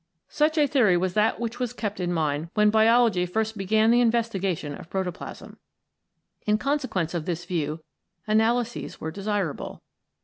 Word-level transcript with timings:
Such 0.29 0.57
a 0.57 0.65
theory 0.65 0.97
was 0.97 1.13
that 1.13 1.39
which 1.39 1.59
was 1.59 1.73
kept 1.73 1.99
in 1.99 2.11
mind 2.11 2.49
when 2.55 2.71
Biology 2.71 3.27
first 3.27 3.55
began 3.55 3.91
the 3.91 4.01
investigation 4.01 4.73
of 4.73 4.89
protoplasm. 4.89 5.59
In 6.47 6.57
consequence 6.57 7.13
of 7.13 7.27
this 7.27 7.45
view 7.45 7.83
analyses 8.25 8.99
were 8.99 9.11
desirable. 9.11 9.83